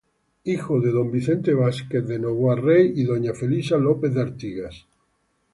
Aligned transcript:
Hijo 0.45 0.79
de 0.81 0.89
don 0.89 1.11
Vicente 1.11 1.53
Vásquez 1.53 2.07
de 2.07 2.17
Novoa 2.17 2.55
Rey 2.55 2.91
y 2.95 3.03
doña 3.03 3.35
Felisa 3.35 3.77
López 3.77 4.15
de 4.15 4.21
Artigas. 4.23 4.87